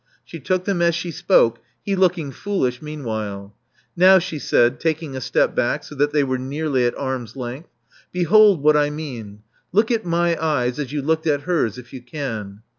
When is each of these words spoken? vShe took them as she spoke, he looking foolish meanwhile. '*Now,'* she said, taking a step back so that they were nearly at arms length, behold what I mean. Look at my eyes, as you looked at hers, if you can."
vShe 0.27 0.43
took 0.43 0.65
them 0.65 0.81
as 0.81 0.95
she 0.95 1.11
spoke, 1.11 1.59
he 1.85 1.95
looking 1.95 2.31
foolish 2.31 2.81
meanwhile. 2.81 3.55
'*Now,'* 3.95 4.17
she 4.17 4.39
said, 4.39 4.79
taking 4.79 5.15
a 5.15 5.21
step 5.21 5.53
back 5.55 5.83
so 5.83 5.93
that 5.93 6.11
they 6.11 6.23
were 6.23 6.39
nearly 6.39 6.85
at 6.87 6.97
arms 6.97 7.35
length, 7.35 7.69
behold 8.11 8.63
what 8.63 8.75
I 8.75 8.89
mean. 8.89 9.43
Look 9.71 9.91
at 9.91 10.03
my 10.03 10.43
eyes, 10.43 10.79
as 10.79 10.91
you 10.91 11.03
looked 11.03 11.27
at 11.27 11.41
hers, 11.41 11.77
if 11.77 11.93
you 11.93 12.01
can." 12.01 12.61